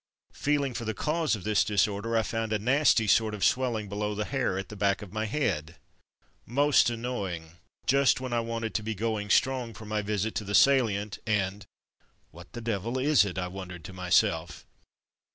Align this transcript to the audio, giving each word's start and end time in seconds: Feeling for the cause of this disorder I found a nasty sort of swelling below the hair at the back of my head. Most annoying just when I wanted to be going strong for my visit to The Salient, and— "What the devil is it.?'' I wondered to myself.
Feeling 0.33 0.73
for 0.73 0.83
the 0.83 0.95
cause 0.95 1.35
of 1.35 1.43
this 1.43 1.63
disorder 1.63 2.17
I 2.17 2.23
found 2.23 2.51
a 2.51 2.57
nasty 2.57 3.05
sort 3.05 3.35
of 3.35 3.45
swelling 3.45 3.87
below 3.87 4.15
the 4.15 4.25
hair 4.25 4.57
at 4.57 4.69
the 4.69 4.75
back 4.75 5.03
of 5.03 5.13
my 5.13 5.25
head. 5.25 5.75
Most 6.43 6.89
annoying 6.89 7.57
just 7.85 8.19
when 8.19 8.33
I 8.33 8.39
wanted 8.39 8.73
to 8.73 8.81
be 8.81 8.95
going 8.95 9.29
strong 9.29 9.75
for 9.75 9.85
my 9.85 10.01
visit 10.01 10.33
to 10.37 10.43
The 10.43 10.55
Salient, 10.55 11.19
and— 11.27 11.67
"What 12.31 12.53
the 12.53 12.61
devil 12.61 12.97
is 12.97 13.23
it.?'' 13.25 13.37
I 13.37 13.47
wondered 13.47 13.83
to 13.83 13.93
myself. 13.93 14.65